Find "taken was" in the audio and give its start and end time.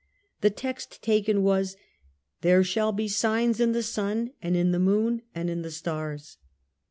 1.03-1.77